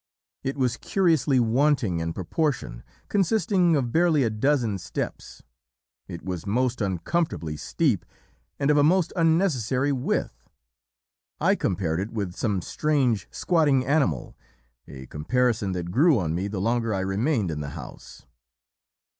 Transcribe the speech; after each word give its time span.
"It 0.41 0.57
was 0.57 0.77
curiously 0.77 1.39
wanting 1.39 1.99
in 1.99 2.11
proportion; 2.11 2.81
consisting 3.07 3.75
of 3.75 3.91
barely 3.91 4.23
a 4.23 4.31
dozen 4.31 4.79
steps, 4.79 5.43
it 6.07 6.25
was 6.25 6.47
most 6.47 6.81
uncomfortably 6.81 7.55
steep 7.55 8.03
and 8.57 8.71
of 8.71 8.77
a 8.77 8.83
most 8.83 9.13
unnecessary 9.15 9.91
width. 9.91 10.49
I 11.39 11.53
compared 11.53 11.99
it 11.99 12.09
with 12.09 12.33
some 12.33 12.63
strange, 12.63 13.27
squatting 13.29 13.85
animal 13.85 14.35
a 14.87 15.05
comparison 15.05 15.71
that 15.73 15.91
grew 15.91 16.17
on 16.17 16.33
me 16.33 16.47
the 16.47 16.59
longer 16.59 16.95
I 16.95 17.01
remained 17.01 17.51
in 17.51 17.61
the 17.61 17.69
house. 17.77 18.25